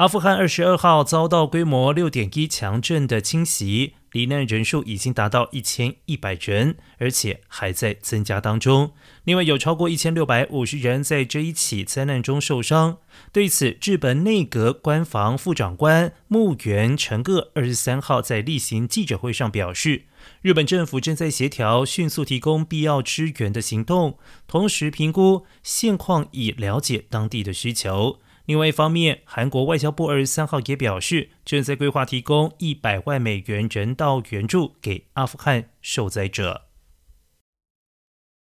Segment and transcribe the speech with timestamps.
[0.00, 8.92] 阿富汗二十二号遭到规模六点一强震的侵袭，罹难人数已经达到一千一百人，而且还在增加当中。
[9.24, 12.96] 另外，有超过一千六百五十人在这一起灾难中受伤。
[13.30, 20.04] 对此，日本内阁官房副长官木原成个二十三号在例行记者会上表示，
[20.40, 28.18] 日本政府正在协调迅速提供必要支援的行动，同时评估现况以了解当地的需求。
[28.50, 36.69] 另外一方面，韩国外交部二十三号也表示，正在规划提供一百万美元人道援助给阿富汗受灾者。